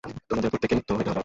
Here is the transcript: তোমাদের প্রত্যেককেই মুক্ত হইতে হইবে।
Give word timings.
তোমাদের 0.29 0.49
প্রত্যেককেই 0.51 0.77
মুক্ত 0.79 0.91
হইতে 0.97 1.09
হইবে। 1.11 1.19